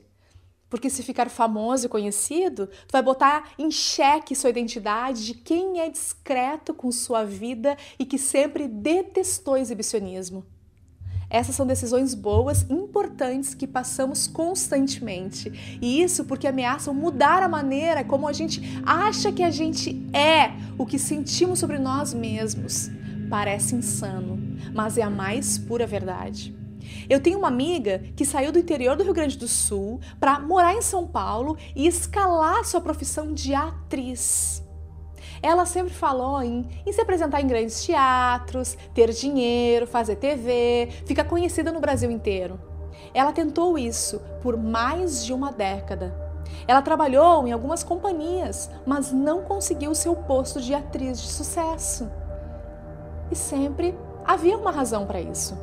porque 0.69 0.89
se 0.89 1.03
ficar 1.03 1.29
famoso 1.29 1.85
e 1.85 1.89
conhecido, 1.89 2.67
tu 2.67 2.91
vai 2.93 3.01
botar 3.01 3.51
em 3.59 3.69
xeque 3.69 4.35
sua 4.35 4.49
identidade 4.49 5.25
de 5.25 5.33
quem 5.33 5.81
é 5.81 5.89
discreto 5.89 6.73
com 6.73 6.89
sua 6.91 7.25
vida 7.25 7.77
e 7.99 8.05
que 8.05 8.17
sempre 8.17 8.69
detestou 8.69 9.57
exibicionismo. 9.57 10.45
Essas 11.31 11.55
são 11.55 11.65
decisões 11.65 12.13
boas, 12.13 12.65
importantes 12.69 13.53
que 13.53 13.65
passamos 13.65 14.27
constantemente. 14.27 15.79
E 15.81 16.03
isso 16.03 16.25
porque 16.25 16.45
ameaçam 16.45 16.93
mudar 16.93 17.41
a 17.41 17.47
maneira 17.47 18.03
como 18.03 18.27
a 18.27 18.33
gente 18.33 18.61
acha 18.85 19.31
que 19.31 19.41
a 19.41 19.49
gente 19.49 20.05
é, 20.11 20.51
o 20.77 20.85
que 20.85 20.99
sentimos 20.99 21.57
sobre 21.57 21.79
nós 21.79 22.13
mesmos. 22.13 22.89
Parece 23.29 23.75
insano, 23.75 24.37
mas 24.73 24.97
é 24.97 25.03
a 25.03 25.09
mais 25.09 25.57
pura 25.57 25.87
verdade. 25.87 26.53
Eu 27.09 27.21
tenho 27.21 27.39
uma 27.39 27.47
amiga 27.47 28.03
que 28.13 28.25
saiu 28.25 28.51
do 28.51 28.59
interior 28.59 28.97
do 28.97 29.03
Rio 29.03 29.13
Grande 29.13 29.37
do 29.37 29.47
Sul 29.47 30.01
para 30.19 30.37
morar 30.37 30.75
em 30.75 30.81
São 30.81 31.07
Paulo 31.07 31.57
e 31.73 31.87
escalar 31.87 32.65
sua 32.65 32.81
profissão 32.81 33.33
de 33.33 33.53
atriz. 33.53 34.61
Ela 35.41 35.65
sempre 35.65 35.93
falou 35.93 36.41
em, 36.41 36.69
em 36.85 36.91
se 36.91 37.01
apresentar 37.01 37.41
em 37.41 37.47
grandes 37.47 37.83
teatros, 37.83 38.77
ter 38.93 39.11
dinheiro, 39.11 39.87
fazer 39.87 40.17
TV, 40.17 40.89
ficar 41.05 41.23
conhecida 41.23 41.71
no 41.71 41.79
Brasil 41.79 42.11
inteiro. 42.11 42.59
Ela 43.13 43.31
tentou 43.31 43.77
isso 43.77 44.21
por 44.41 44.55
mais 44.55 45.25
de 45.25 45.33
uma 45.33 45.51
década. 45.51 46.13
Ela 46.67 46.81
trabalhou 46.81 47.47
em 47.47 47.51
algumas 47.51 47.83
companhias, 47.83 48.69
mas 48.85 49.11
não 49.11 49.41
conseguiu 49.41 49.95
seu 49.95 50.15
posto 50.15 50.61
de 50.61 50.73
atriz 50.73 51.19
de 51.19 51.27
sucesso. 51.27 52.09
E 53.31 53.35
sempre 53.35 53.97
havia 54.23 54.57
uma 54.57 54.71
razão 54.71 55.05
para 55.05 55.19
isso. 55.19 55.57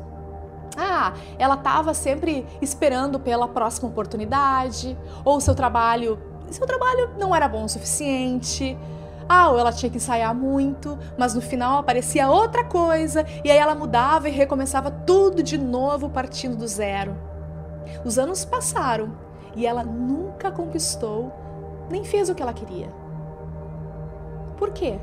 Ah, 0.77 1.13
ela 1.37 1.55
estava 1.55 1.93
sempre 1.93 2.45
esperando 2.61 3.19
pela 3.19 3.47
próxima 3.47 3.89
oportunidade, 3.89 4.97
ou 5.25 5.39
seu 5.39 5.55
trabalho, 5.55 6.19
seu 6.49 6.65
trabalho 6.65 7.11
não 7.17 7.35
era 7.35 7.47
bom 7.47 7.65
o 7.65 7.69
suficiente, 7.69 8.77
ah, 9.31 9.45
ela 9.55 9.71
tinha 9.71 9.91
que 9.91 9.97
ensaiar 9.97 10.33
muito, 10.33 10.97
mas 11.15 11.35
no 11.35 11.41
final 11.41 11.77
aparecia 11.77 12.27
outra 12.27 12.63
coisa 12.63 13.23
e 13.43 13.51
aí 13.51 13.57
ela 13.57 13.75
mudava 13.75 14.27
e 14.27 14.31
recomeçava 14.31 14.89
tudo 14.89 15.43
de 15.43 15.55
novo 15.55 16.09
partindo 16.09 16.57
do 16.57 16.67
zero. 16.67 17.15
Os 18.03 18.17
anos 18.17 18.43
passaram 18.43 19.15
e 19.55 19.67
ela 19.67 19.83
nunca 19.83 20.51
conquistou 20.51 21.31
nem 21.91 22.03
fez 22.03 22.27
o 22.27 22.35
que 22.35 22.41
ela 22.41 22.53
queria. 22.53 22.89
Por 24.57 24.71
quê? 24.71 24.99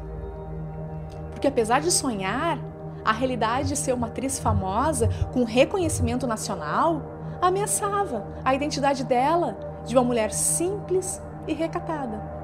Porque 1.31 1.47
apesar 1.47 1.81
de 1.81 1.93
sonhar, 1.93 2.59
a 3.05 3.13
realidade 3.13 3.69
de 3.69 3.77
ser 3.77 3.93
uma 3.93 4.09
atriz 4.09 4.41
famosa 4.41 5.09
com 5.33 5.45
reconhecimento 5.45 6.27
nacional 6.27 7.03
ameaçava 7.41 8.27
a 8.45 8.55
identidade 8.55 9.05
dela 9.05 9.57
de 9.85 9.95
uma 9.97 10.03
mulher 10.03 10.33
simples 10.33 11.23
e 11.47 11.53
recatada. 11.53 12.36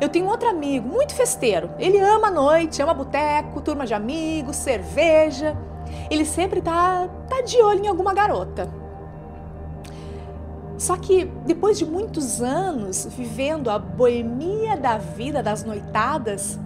Eu 0.00 0.08
tenho 0.08 0.26
outro 0.26 0.48
amigo, 0.48 0.88
muito 0.88 1.14
festeiro. 1.14 1.70
Ele 1.78 1.98
ama 1.98 2.28
a 2.28 2.30
noite, 2.30 2.82
ama 2.82 2.94
boteco, 2.94 3.60
turma 3.60 3.86
de 3.86 3.94
amigos, 3.94 4.56
cerveja. 4.56 5.56
Ele 6.10 6.24
sempre 6.24 6.60
tá, 6.60 7.08
tá 7.28 7.42
de 7.42 7.60
olho 7.62 7.84
em 7.84 7.88
alguma 7.88 8.12
garota. 8.12 8.68
Só 10.78 10.96
que 10.96 11.26
depois 11.44 11.78
de 11.78 11.84
muitos 11.84 12.40
anos 12.40 13.06
vivendo 13.10 13.70
a 13.70 13.78
boemia 13.78 14.76
da 14.76 14.96
vida 14.96 15.42
das 15.42 15.62
noitadas, 15.62 16.58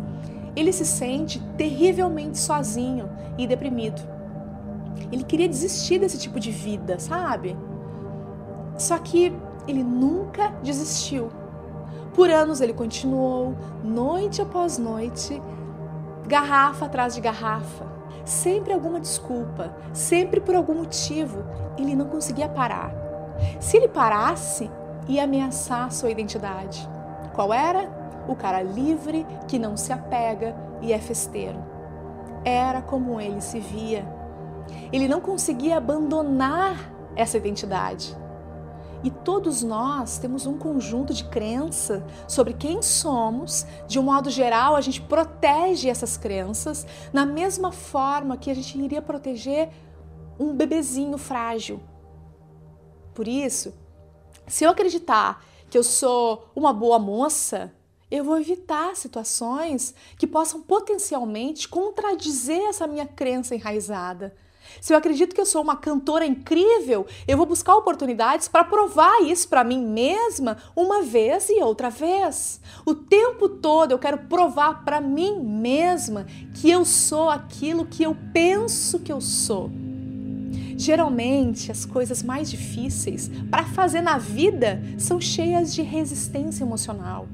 ele 0.54 0.72
se 0.72 0.86
sente 0.86 1.40
terrivelmente 1.56 2.38
sozinho 2.38 3.10
e 3.36 3.46
deprimido. 3.46 4.00
Ele 5.10 5.24
queria 5.24 5.48
desistir 5.48 5.98
desse 5.98 6.18
tipo 6.18 6.38
de 6.38 6.50
vida, 6.50 6.98
sabe? 6.98 7.56
Só 8.78 8.98
que 8.98 9.32
ele 9.66 9.82
nunca 9.82 10.50
desistiu. 10.62 11.30
Por 12.14 12.30
anos 12.30 12.60
ele 12.60 12.72
continuou, 12.72 13.56
noite 13.82 14.40
após 14.40 14.78
noite, 14.78 15.42
garrafa 16.26 16.86
atrás 16.86 17.14
de 17.14 17.20
garrafa, 17.20 17.86
sempre 18.24 18.72
alguma 18.72 19.00
desculpa, 19.00 19.74
sempre 19.92 20.40
por 20.40 20.54
algum 20.54 20.74
motivo, 20.74 21.44
ele 21.76 21.96
não 21.96 22.06
conseguia 22.06 22.48
parar. 22.48 22.94
Se 23.58 23.76
ele 23.76 23.88
parasse, 23.88 24.70
ia 25.08 25.24
ameaçar 25.24 25.90
sua 25.90 26.10
identidade. 26.10 26.88
Qual 27.34 27.52
era? 27.52 27.90
O 28.28 28.36
cara 28.36 28.62
livre 28.62 29.26
que 29.48 29.58
não 29.58 29.76
se 29.76 29.92
apega 29.92 30.54
e 30.80 30.92
é 30.92 30.98
festeiro. 31.00 31.58
Era 32.44 32.80
como 32.80 33.20
ele 33.20 33.40
se 33.40 33.58
via. 33.58 34.06
Ele 34.92 35.08
não 35.08 35.20
conseguia 35.20 35.76
abandonar 35.78 36.92
essa 37.16 37.36
identidade. 37.36 38.16
E 39.04 39.10
todos 39.10 39.62
nós 39.62 40.16
temos 40.16 40.46
um 40.46 40.56
conjunto 40.56 41.12
de 41.12 41.24
crença 41.24 42.02
sobre 42.26 42.54
quem 42.54 42.80
somos. 42.80 43.66
De 43.86 43.98
um 43.98 44.02
modo 44.02 44.30
geral, 44.30 44.74
a 44.74 44.80
gente 44.80 45.02
protege 45.02 45.90
essas 45.90 46.16
crenças 46.16 46.86
na 47.12 47.26
mesma 47.26 47.70
forma 47.70 48.38
que 48.38 48.50
a 48.50 48.54
gente 48.54 48.78
iria 48.78 49.02
proteger 49.02 49.68
um 50.40 50.54
bebezinho 50.54 51.18
frágil. 51.18 51.82
Por 53.12 53.28
isso, 53.28 53.74
se 54.46 54.64
eu 54.64 54.70
acreditar 54.70 55.44
que 55.68 55.76
eu 55.76 55.84
sou 55.84 56.50
uma 56.56 56.72
boa 56.72 56.98
moça, 56.98 57.70
eu 58.10 58.24
vou 58.24 58.40
evitar 58.40 58.96
situações 58.96 59.94
que 60.16 60.26
possam 60.26 60.62
potencialmente 60.62 61.68
contradizer 61.68 62.62
essa 62.70 62.86
minha 62.86 63.06
crença 63.06 63.54
enraizada. 63.54 64.34
Se 64.80 64.92
eu 64.92 64.98
acredito 64.98 65.34
que 65.34 65.40
eu 65.40 65.46
sou 65.46 65.62
uma 65.62 65.76
cantora 65.76 66.26
incrível, 66.26 67.06
eu 67.26 67.36
vou 67.36 67.46
buscar 67.46 67.76
oportunidades 67.76 68.48
para 68.48 68.64
provar 68.64 69.22
isso 69.22 69.48
para 69.48 69.64
mim 69.64 69.84
mesma 69.84 70.56
uma 70.74 71.02
vez 71.02 71.48
e 71.48 71.62
outra 71.62 71.90
vez. 71.90 72.60
O 72.84 72.94
tempo 72.94 73.48
todo 73.48 73.92
eu 73.92 73.98
quero 73.98 74.18
provar 74.18 74.84
para 74.84 75.00
mim 75.00 75.40
mesma 75.40 76.26
que 76.54 76.70
eu 76.70 76.84
sou 76.84 77.28
aquilo 77.28 77.86
que 77.86 78.02
eu 78.02 78.16
penso 78.32 78.98
que 79.00 79.12
eu 79.12 79.20
sou. 79.20 79.70
Geralmente, 80.76 81.70
as 81.70 81.84
coisas 81.84 82.22
mais 82.22 82.50
difíceis 82.50 83.30
para 83.50 83.64
fazer 83.64 84.00
na 84.00 84.18
vida 84.18 84.82
são 84.98 85.20
cheias 85.20 85.72
de 85.72 85.82
resistência 85.82 86.64
emocional. 86.64 87.28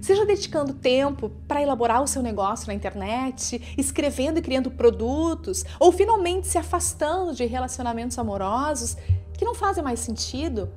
Seja 0.00 0.24
dedicando 0.24 0.74
tempo 0.74 1.30
para 1.46 1.62
elaborar 1.62 2.02
o 2.02 2.06
seu 2.06 2.22
negócio 2.22 2.66
na 2.66 2.74
internet, 2.74 3.74
escrevendo 3.76 4.38
e 4.38 4.42
criando 4.42 4.70
produtos, 4.70 5.64
ou 5.78 5.92
finalmente 5.92 6.46
se 6.46 6.58
afastando 6.58 7.34
de 7.34 7.44
relacionamentos 7.46 8.18
amorosos 8.18 8.96
que 9.36 9.44
não 9.44 9.54
fazem 9.54 9.82
mais 9.82 10.00
sentido, 10.00 10.68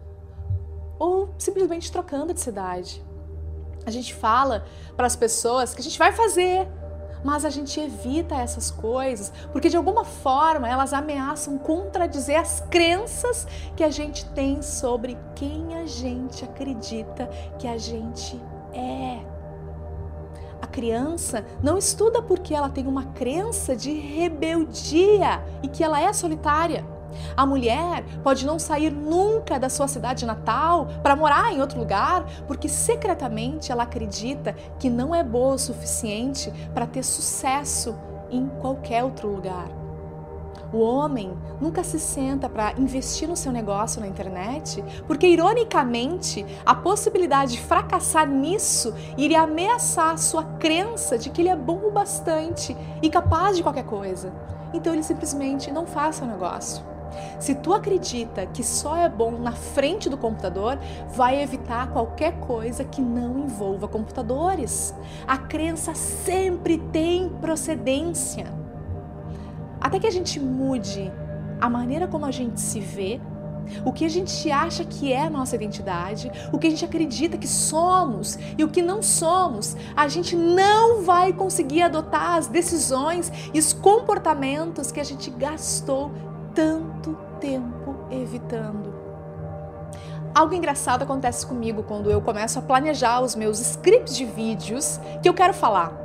ou 0.99 1.33
simplesmente 1.37 1.91
trocando 1.91 2.33
de 2.33 2.39
cidade. 2.39 3.03
A 3.85 3.91
gente 3.91 4.13
fala 4.13 4.65
para 4.95 5.07
as 5.07 5.15
pessoas 5.15 5.73
que 5.73 5.81
a 5.81 5.83
gente 5.83 5.97
vai 5.97 6.11
fazer, 6.11 6.67
mas 7.23 7.45
a 7.45 7.49
gente 7.49 7.79
evita 7.79 8.35
essas 8.35 8.71
coisas 8.71 9.31
porque 9.51 9.69
de 9.69 9.77
alguma 9.77 10.03
forma 10.03 10.67
elas 10.67 10.93
ameaçam 10.93 11.57
contradizer 11.57 12.39
as 12.39 12.61
crenças 12.69 13.47
que 13.75 13.83
a 13.83 13.89
gente 13.89 14.25
tem 14.29 14.61
sobre 14.61 15.17
quem 15.35 15.75
a 15.75 15.85
gente 15.85 16.43
acredita 16.43 17.27
que 17.59 17.67
a 17.67 17.77
gente 17.77 18.35
é. 18.35 18.50
A 20.61 20.67
criança 20.67 21.45
não 21.61 21.77
estuda 21.77 22.21
porque 22.21 22.53
ela 22.53 22.69
tem 22.69 22.87
uma 22.87 23.05
crença 23.05 23.75
de 23.75 23.91
rebeldia 23.91 25.43
e 25.63 25.67
que 25.67 25.83
ela 25.83 25.99
é 25.99 26.13
solitária. 26.13 26.85
A 27.35 27.45
mulher 27.45 28.05
pode 28.23 28.45
não 28.45 28.57
sair 28.57 28.91
nunca 28.91 29.59
da 29.59 29.69
sua 29.69 29.87
cidade 29.87 30.25
natal 30.25 30.87
para 31.03 31.15
morar 31.15 31.51
em 31.51 31.59
outro 31.59 31.79
lugar 31.79 32.25
porque 32.47 32.69
secretamente 32.69 33.71
ela 33.71 33.83
acredita 33.83 34.53
que 34.79 34.89
não 34.89 35.13
é 35.13 35.23
boa 35.23 35.55
o 35.55 35.59
suficiente 35.59 36.51
para 36.73 36.87
ter 36.87 37.03
sucesso 37.03 37.95
em 38.29 38.47
qualquer 38.47 39.03
outro 39.03 39.27
lugar. 39.27 39.80
O 40.73 40.79
homem 40.79 41.33
nunca 41.59 41.83
se 41.83 41.99
senta 41.99 42.47
para 42.47 42.73
investir 42.79 43.27
no 43.27 43.35
seu 43.35 43.51
negócio 43.51 43.99
na 43.99 44.07
internet 44.07 44.83
porque, 45.05 45.27
ironicamente, 45.27 46.45
a 46.65 46.73
possibilidade 46.73 47.53
de 47.53 47.61
fracassar 47.61 48.27
nisso 48.27 48.93
iria 49.17 49.41
ameaçar 49.41 50.11
a 50.11 50.17
sua 50.17 50.43
crença 50.43 51.17
de 51.17 51.29
que 51.29 51.41
ele 51.41 51.49
é 51.49 51.55
bom 51.55 51.81
o 51.87 51.91
bastante 51.91 52.75
e 53.01 53.09
capaz 53.09 53.57
de 53.57 53.63
qualquer 53.63 53.83
coisa. 53.83 54.31
Então 54.73 54.93
ele 54.93 55.03
simplesmente 55.03 55.69
não 55.71 55.85
faz 55.85 56.15
seu 56.15 56.25
negócio. 56.25 56.83
Se 57.39 57.53
tu 57.55 57.73
acredita 57.73 58.45
que 58.45 58.63
só 58.63 58.95
é 58.95 59.09
bom 59.09 59.31
na 59.31 59.51
frente 59.51 60.09
do 60.09 60.17
computador, 60.17 60.79
vai 61.09 61.41
evitar 61.41 61.91
qualquer 61.91 62.39
coisa 62.39 62.85
que 62.85 63.01
não 63.01 63.39
envolva 63.39 63.87
computadores. 63.89 64.95
A 65.27 65.37
crença 65.37 65.93
sempre 65.93 66.77
tem 66.77 67.27
procedência. 67.41 68.60
Até 69.81 69.99
que 69.99 70.07
a 70.07 70.11
gente 70.11 70.39
mude 70.39 71.11
a 71.59 71.69
maneira 71.69 72.07
como 72.07 72.25
a 72.25 72.31
gente 72.31 72.61
se 72.61 72.79
vê, 72.79 73.19
o 73.85 73.91
que 73.91 74.05
a 74.05 74.09
gente 74.09 74.51
acha 74.51 74.83
que 74.83 75.11
é 75.11 75.23
a 75.23 75.29
nossa 75.29 75.55
identidade, 75.55 76.31
o 76.51 76.57
que 76.57 76.67
a 76.67 76.69
gente 76.69 76.85
acredita 76.85 77.37
que 77.37 77.47
somos 77.47 78.37
e 78.57 78.63
o 78.63 78.69
que 78.69 78.81
não 78.81 79.01
somos, 79.01 79.75
a 79.95 80.07
gente 80.07 80.35
não 80.35 81.03
vai 81.03 81.33
conseguir 81.33 81.83
adotar 81.83 82.35
as 82.35 82.47
decisões 82.47 83.31
e 83.53 83.59
os 83.59 83.73
comportamentos 83.73 84.91
que 84.91 84.99
a 84.99 85.03
gente 85.03 85.29
gastou 85.31 86.11
tanto 86.53 87.17
tempo 87.39 87.95
evitando. 88.11 88.93
Algo 90.33 90.53
engraçado 90.53 91.03
acontece 91.03 91.45
comigo 91.45 91.83
quando 91.83 92.09
eu 92.09 92.21
começo 92.21 92.57
a 92.57 92.61
planejar 92.61 93.21
os 93.21 93.35
meus 93.35 93.59
scripts 93.59 94.15
de 94.15 94.25
vídeos 94.25 94.99
que 95.21 95.27
eu 95.27 95.33
quero 95.33 95.53
falar. 95.53 96.00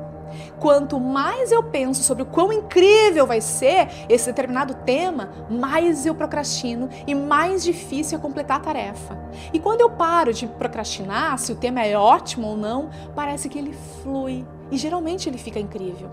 Quanto 0.58 0.98
mais 0.98 1.52
eu 1.52 1.62
penso 1.62 2.02
sobre 2.02 2.22
o 2.22 2.26
quão 2.26 2.52
incrível 2.52 3.26
vai 3.26 3.40
ser 3.40 3.88
esse 4.08 4.26
determinado 4.26 4.74
tema, 4.74 5.30
mais 5.50 6.06
eu 6.06 6.14
procrastino 6.14 6.88
e 7.06 7.14
mais 7.14 7.62
difícil 7.62 8.18
é 8.18 8.20
completar 8.20 8.58
a 8.58 8.60
tarefa. 8.60 9.18
E 9.52 9.58
quando 9.58 9.80
eu 9.80 9.90
paro 9.90 10.32
de 10.32 10.46
procrastinar, 10.46 11.38
se 11.38 11.52
o 11.52 11.56
tema 11.56 11.82
é 11.82 11.96
ótimo 11.96 12.48
ou 12.48 12.56
não, 12.56 12.90
parece 13.14 13.48
que 13.48 13.58
ele 13.58 13.74
flui 14.02 14.46
e 14.70 14.76
geralmente 14.76 15.28
ele 15.28 15.38
fica 15.38 15.58
incrível. 15.58 16.10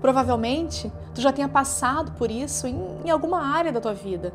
Provavelmente 0.00 0.92
tu 1.14 1.20
já 1.20 1.32
tenha 1.32 1.48
passado 1.48 2.12
por 2.12 2.30
isso 2.30 2.66
em, 2.66 2.78
em 3.04 3.10
alguma 3.10 3.40
área 3.40 3.72
da 3.72 3.80
tua 3.80 3.94
vida. 3.94 4.32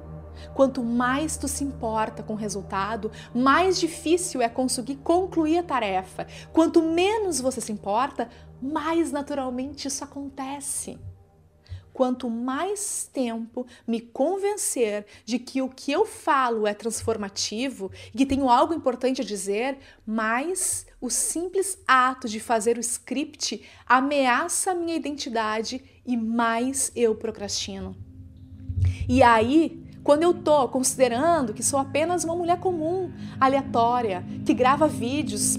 Quanto 0.53 0.83
mais 0.83 1.37
tu 1.37 1.47
se 1.47 1.63
importa 1.63 2.23
com 2.23 2.33
o 2.33 2.37
resultado, 2.37 3.11
mais 3.33 3.79
difícil 3.79 4.41
é 4.41 4.49
conseguir 4.49 4.97
concluir 4.97 5.57
a 5.59 5.63
tarefa. 5.63 6.27
Quanto 6.51 6.81
menos 6.81 7.39
você 7.39 7.61
se 7.61 7.71
importa, 7.71 8.29
mais 8.61 9.11
naturalmente 9.11 9.87
isso 9.87 10.03
acontece 10.03 10.99
quanto 11.93 12.29
mais 12.29 13.09
tempo 13.11 13.65
me 13.85 13.99
convencer 13.99 15.05
de 15.25 15.37
que 15.37 15.61
o 15.61 15.69
que 15.69 15.91
eu 15.91 16.05
falo 16.05 16.65
é 16.65 16.73
transformativo 16.73 17.91
e 18.13 18.17
que 18.17 18.25
tenho 18.25 18.49
algo 18.49 18.73
importante 18.73 19.21
a 19.21 19.25
dizer, 19.25 19.77
mais 20.05 20.85
o 20.99 21.09
simples 21.09 21.77
ato 21.87 22.27
de 22.27 22.39
fazer 22.39 22.77
o 22.77 22.81
script 22.81 23.63
ameaça 23.85 24.71
a 24.71 24.75
minha 24.75 24.95
identidade 24.95 25.83
e 26.05 26.15
mais 26.17 26.91
eu 26.95 27.15
procrastino. 27.15 27.95
E 29.07 29.21
aí, 29.21 29.83
quando 30.03 30.23
eu 30.23 30.33
tô 30.33 30.67
considerando 30.67 31.53
que 31.53 31.63
sou 31.63 31.79
apenas 31.79 32.23
uma 32.23 32.35
mulher 32.35 32.57
comum, 32.57 33.11
aleatória, 33.39 34.23
que 34.45 34.53
grava 34.53 34.87
vídeos, 34.87 35.57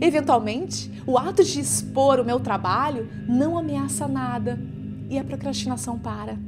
eventualmente, 0.00 0.90
o 1.06 1.16
ato 1.16 1.42
de 1.42 1.60
expor 1.60 2.20
o 2.20 2.24
meu 2.24 2.38
trabalho 2.38 3.08
não 3.26 3.56
ameaça 3.56 4.06
nada 4.06 4.58
e 5.08 5.18
a 5.18 5.24
procrastinação 5.24 5.98
para. 5.98 6.38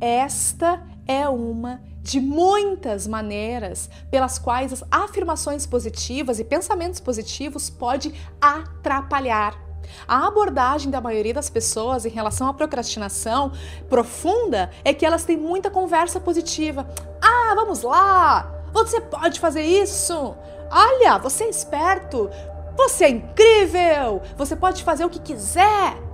Esta 0.00 0.82
é 1.06 1.28
uma 1.28 1.80
de 2.02 2.18
muitas 2.18 3.06
maneiras 3.06 3.88
pelas 4.10 4.38
quais 4.38 4.72
as 4.72 4.84
afirmações 4.90 5.66
positivas 5.66 6.40
e 6.40 6.44
pensamentos 6.44 6.98
positivos 6.98 7.68
pode 7.68 8.12
atrapalhar. 8.40 9.69
A 10.06 10.26
abordagem 10.26 10.90
da 10.90 11.00
maioria 11.00 11.34
das 11.34 11.50
pessoas 11.50 12.04
em 12.04 12.10
relação 12.10 12.48
à 12.48 12.54
procrastinação 12.54 13.52
profunda 13.88 14.70
é 14.84 14.92
que 14.92 15.06
elas 15.06 15.24
têm 15.24 15.36
muita 15.36 15.70
conversa 15.70 16.20
positiva. 16.20 16.86
Ah, 17.20 17.54
vamos 17.54 17.82
lá! 17.82 18.50
Você 18.72 19.00
pode 19.00 19.40
fazer 19.40 19.62
isso! 19.62 20.36
Olha, 20.70 21.18
você 21.18 21.44
é 21.44 21.50
esperto! 21.50 22.30
Você 22.76 23.04
é 23.04 23.10
incrível! 23.10 24.22
Você 24.36 24.54
pode 24.54 24.84
fazer 24.84 25.04
o 25.04 25.10
que 25.10 25.18
quiser! 25.18 26.09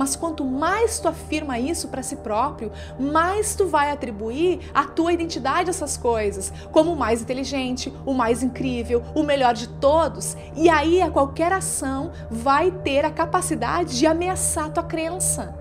Mas 0.00 0.16
quanto 0.16 0.46
mais 0.46 0.98
tu 0.98 1.08
afirma 1.08 1.58
isso 1.58 1.88
para 1.88 2.02
si 2.02 2.16
próprio, 2.16 2.72
mais 2.98 3.54
tu 3.54 3.66
vai 3.66 3.90
atribuir 3.90 4.70
a 4.72 4.84
tua 4.84 5.12
identidade 5.12 5.68
a 5.68 5.72
essas 5.72 5.98
coisas, 5.98 6.50
como 6.72 6.94
o 6.94 6.96
mais 6.96 7.20
inteligente, 7.20 7.92
o 8.06 8.14
mais 8.14 8.42
incrível, 8.42 9.02
o 9.14 9.22
melhor 9.22 9.52
de 9.52 9.68
todos. 9.68 10.38
E 10.56 10.70
aí 10.70 11.02
a 11.02 11.10
qualquer 11.10 11.52
ação 11.52 12.12
vai 12.30 12.70
ter 12.70 13.04
a 13.04 13.10
capacidade 13.10 13.98
de 13.98 14.06
ameaçar 14.06 14.68
a 14.68 14.70
tua 14.70 14.84
crença. 14.84 15.54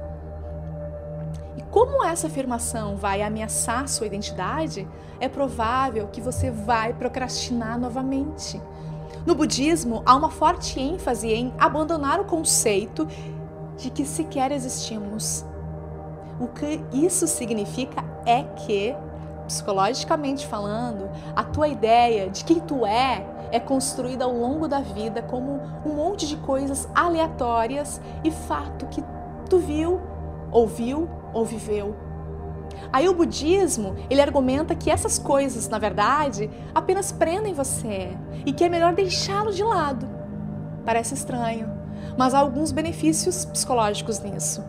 E 1.57 1.61
como 1.63 2.01
essa 2.01 2.27
afirmação 2.27 2.95
vai 2.95 3.21
ameaçar 3.21 3.83
a 3.83 3.87
sua 3.87 4.07
identidade, 4.07 4.87
é 5.19 5.27
provável 5.27 6.07
que 6.07 6.21
você 6.21 6.49
vai 6.49 6.93
procrastinar 6.93 7.77
novamente. 7.77 8.61
No 9.25 9.35
budismo, 9.35 10.01
há 10.05 10.15
uma 10.15 10.29
forte 10.29 10.79
ênfase 10.79 11.27
em 11.27 11.53
abandonar 11.59 12.21
o 12.21 12.25
conceito 12.25 13.05
de 13.79 13.89
que 13.89 14.05
sequer 14.05 14.51
existimos. 14.51 15.45
O 16.39 16.47
que 16.47 16.81
isso 16.93 17.27
significa 17.27 18.03
é 18.25 18.43
que, 18.43 18.95
psicologicamente 19.47 20.47
falando, 20.47 21.09
a 21.35 21.43
tua 21.43 21.67
ideia 21.67 22.29
de 22.29 22.43
quem 22.43 22.59
tu 22.59 22.85
é 22.85 23.25
é 23.51 23.59
construída 23.59 24.25
ao 24.25 24.31
longo 24.31 24.67
da 24.67 24.79
vida 24.79 25.21
como 25.21 25.59
um 25.85 25.93
monte 25.93 26.27
de 26.27 26.37
coisas 26.37 26.87
aleatórias 26.93 27.99
e 28.23 28.29
fato 28.29 28.85
que 28.87 29.03
tu 29.49 29.57
viu, 29.57 29.99
ouviu 30.51 31.09
ou 31.33 31.43
viveu. 31.43 31.95
Aí 32.93 33.09
o 33.09 33.13
budismo, 33.13 33.95
ele 34.09 34.21
argumenta 34.21 34.75
que 34.75 34.89
essas 34.89 35.19
coisas, 35.19 35.67
na 35.67 35.77
verdade, 35.77 36.49
apenas 36.73 37.11
prendem 37.11 37.53
você 37.53 38.15
e 38.45 38.53
que 38.53 38.63
é 38.63 38.69
melhor 38.69 38.93
deixá-lo 38.93 39.51
de 39.51 39.63
lado. 39.63 40.07
Parece 40.85 41.13
estranho, 41.13 41.78
mas 42.17 42.33
há 42.33 42.39
alguns 42.39 42.71
benefícios 42.71 43.45
psicológicos 43.45 44.19
nisso. 44.19 44.63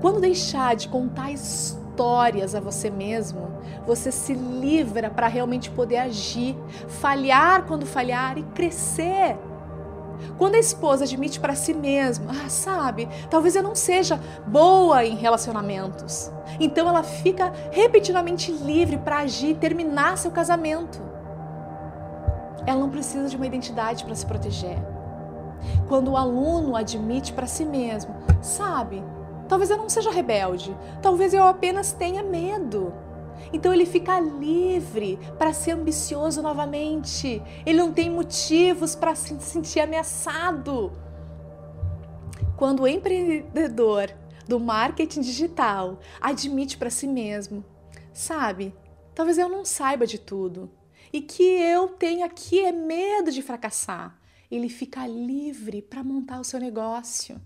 Quando 0.00 0.20
deixar 0.20 0.74
de 0.74 0.88
contar 0.88 1.30
histórias 1.30 2.54
a 2.54 2.60
você 2.60 2.90
mesmo, 2.90 3.52
você 3.86 4.10
se 4.10 4.34
livra 4.34 5.10
para 5.10 5.28
realmente 5.28 5.70
poder 5.70 5.98
agir, 5.98 6.56
falhar 6.88 7.64
quando 7.64 7.86
falhar 7.86 8.38
e 8.38 8.42
crescer. 8.42 9.36
Quando 10.38 10.54
a 10.54 10.58
esposa 10.58 11.04
admite 11.04 11.40
para 11.40 11.54
si 11.54 11.74
mesma, 11.74 12.32
ah, 12.44 12.48
sabe, 12.48 13.08
talvez 13.28 13.56
eu 13.56 13.62
não 13.62 13.74
seja 13.74 14.20
boa 14.46 15.04
em 15.04 15.16
relacionamentos. 15.16 16.30
Então 16.60 16.88
ela 16.88 17.02
fica 17.02 17.52
repetidamente 17.70 18.52
livre 18.52 18.98
para 18.98 19.18
agir 19.18 19.50
e 19.50 19.54
terminar 19.54 20.18
seu 20.18 20.30
casamento. 20.30 21.00
Ela 22.66 22.80
não 22.80 22.90
precisa 22.90 23.28
de 23.28 23.36
uma 23.36 23.46
identidade 23.46 24.04
para 24.04 24.14
se 24.14 24.24
proteger. 24.24 24.91
Quando 25.88 26.12
o 26.12 26.16
aluno 26.16 26.76
admite 26.76 27.32
para 27.32 27.46
si 27.46 27.64
mesmo, 27.64 28.14
sabe, 28.40 29.02
talvez 29.48 29.70
eu 29.70 29.76
não 29.76 29.88
seja 29.88 30.10
rebelde, 30.10 30.76
talvez 31.00 31.34
eu 31.34 31.44
apenas 31.44 31.92
tenha 31.92 32.22
medo. 32.22 32.92
Então 33.52 33.72
ele 33.72 33.86
fica 33.86 34.20
livre 34.20 35.18
para 35.38 35.52
ser 35.52 35.72
ambicioso 35.72 36.42
novamente. 36.42 37.42
Ele 37.66 37.78
não 37.78 37.92
tem 37.92 38.10
motivos 38.10 38.94
para 38.94 39.14
se 39.14 39.38
sentir 39.40 39.80
ameaçado. 39.80 40.92
Quando 42.56 42.80
o 42.80 42.88
empreendedor 42.88 44.10
do 44.46 44.60
marketing 44.60 45.20
digital 45.20 45.98
admite 46.20 46.76
para 46.76 46.90
si 46.90 47.06
mesmo, 47.06 47.64
sabe, 48.12 48.74
talvez 49.14 49.38
eu 49.38 49.48
não 49.48 49.64
saiba 49.64 50.06
de 50.06 50.18
tudo 50.18 50.70
e 51.12 51.20
que 51.20 51.42
eu 51.42 51.88
tenho 51.88 52.24
aqui 52.24 52.64
é 52.64 52.72
medo 52.72 53.30
de 53.30 53.42
fracassar. 53.42 54.16
Ele 54.52 54.68
fica 54.68 55.06
livre 55.06 55.80
para 55.80 56.04
montar 56.04 56.38
o 56.38 56.44
seu 56.44 56.60
negócio, 56.60 57.40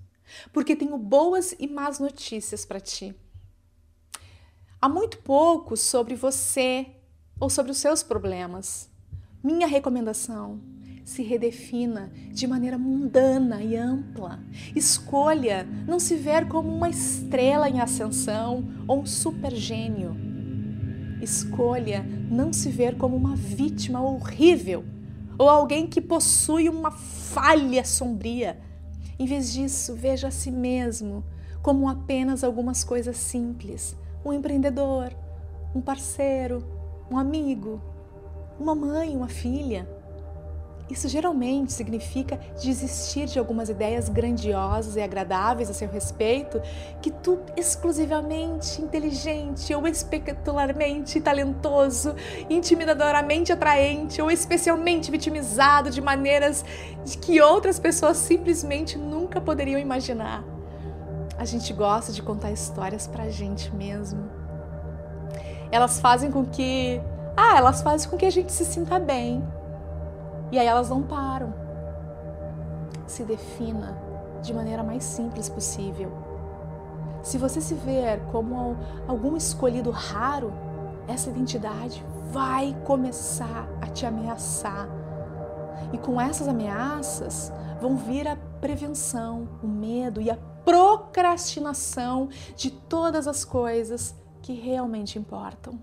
porque 0.53 0.75
tenho 0.75 0.99
boas 0.99 1.55
e 1.57 1.69
más 1.69 2.01
notícias 2.01 2.65
para 2.65 2.81
ti. 2.81 3.15
Há 4.83 4.89
muito 4.89 5.19
pouco 5.19 5.77
sobre 5.77 6.17
você 6.17 6.85
ou 7.39 7.49
sobre 7.49 7.71
os 7.71 7.79
seus 7.79 8.03
problemas. 8.03 8.91
Minha 9.41 9.69
recomendação: 9.69 10.61
se 11.05 11.23
redefina 11.23 12.11
de 12.33 12.45
maneira 12.45 12.77
mundana 12.77 13.63
e 13.63 13.77
ampla. 13.77 14.41
Escolha 14.75 15.63
não 15.87 16.01
se 16.01 16.17
ver 16.17 16.49
como 16.49 16.69
uma 16.75 16.91
estrela 16.91 17.71
em 17.71 17.81
ascensão 17.81 18.65
ou 18.89 19.03
um 19.03 19.07
super 19.07 19.55
gênio. 19.55 20.17
Escolha 21.23 22.05
não 22.29 22.53
se 22.53 22.69
ver 22.69 22.97
como 22.97 23.15
uma 23.15 23.37
vítima 23.37 24.03
horrível 24.03 24.96
ou 25.39 25.49
alguém 25.49 25.87
que 25.87 26.01
possui 26.01 26.69
uma 26.69 26.91
falha 26.91 27.85
sombria. 27.85 28.59
Em 29.19 29.27
vez 29.27 29.53
disso, 29.53 29.95
veja 29.95 30.29
a 30.29 30.31
si 30.31 30.51
mesmo 30.51 31.25
como 31.63 31.89
apenas 31.89 32.45
algumas 32.45 32.85
coisas 32.85 33.17
simples 33.17 33.97
um 34.25 34.33
empreendedor, 34.33 35.13
um 35.75 35.81
parceiro, 35.81 36.65
um 37.11 37.17
amigo, 37.17 37.81
uma 38.59 38.75
mãe, 38.75 39.17
uma 39.17 39.29
filha. 39.29 39.89
Isso 40.89 41.09
geralmente 41.09 41.73
significa 41.73 42.39
desistir 42.63 43.27
de 43.27 43.41
algumas 43.41 43.69
ideias 43.69 44.09
grandiosas 44.09 44.95
e 44.95 45.01
agradáveis 45.01 45.69
a 45.69 45.75
seu 45.75 45.89
respeito 45.89 46.63
que 47.03 47.11
tu 47.11 47.41
exclusivamente 47.57 48.81
inteligente 48.81 49.75
ou 49.75 49.87
espetacularmente 49.89 51.21
talentoso, 51.21 52.15
intimidadoramente 52.49 53.53
atraente 53.53 54.23
ou 54.23 54.31
especialmente 54.31 55.11
vitimizado 55.11 55.91
de 55.91 56.01
maneiras 56.01 56.65
de 57.05 57.19
que 57.19 57.41
outras 57.41 57.81
pessoas 57.81 58.17
simplesmente 58.19 58.97
nunca 58.97 59.41
poderiam 59.41 59.81
imaginar. 59.81 60.45
A 61.37 61.45
gente 61.45 61.73
gosta 61.73 62.13
de 62.13 62.23
contar 62.23 62.53
histórias 62.53 63.09
pra 63.09 63.29
gente 63.29 63.75
mesmo. 63.75 64.31
Elas 65.71 65.99
fazem 65.99 66.31
com 66.31 66.45
que. 66.45 67.01
Ah, 67.37 67.59
elas 67.59 67.83
fazem 67.83 68.09
com 68.09 68.17
que 68.17 68.25
a 68.25 68.31
gente 68.31 68.53
se 68.53 68.65
sinta 68.65 68.99
bem. 68.99 69.43
E 70.51 70.59
aí 70.59 70.67
elas 70.67 70.91
não 70.91 71.03
param. 71.03 71.53
Se 73.07 73.25
defina 73.25 73.97
de 74.43 74.53
maneira 74.55 74.83
mais 74.83 75.05
simples 75.05 75.49
possível. 75.49 76.11
Se 77.23 77.39
você 77.39 77.61
se 77.61 77.75
ver 77.75 78.21
como 78.31 78.77
algum 79.09 79.37
escolhido 79.37 79.91
raro, 79.91 80.53
essa 81.09 81.31
identidade 81.31 82.05
vai 82.31 82.77
começar 82.85 83.69
a 83.81 83.87
te 83.87 84.07
ameaçar. 84.07 84.89
E 85.93 85.99
com 85.99 86.21
essas 86.21 86.49
ameaças 86.49 87.53
vão 87.81 87.97
vir 87.97 88.29
a 88.29 88.37
prevenção, 88.61 89.49
o 89.63 89.67
medo 89.67 90.21
e 90.21 90.31
a 90.31 90.39
procrastinação 90.65 92.29
de 92.57 92.71
todas 92.71 93.27
as 93.29 93.45
coisas 93.45 94.15
que 94.43 94.53
realmente 94.53 95.19
importam. 95.19 95.81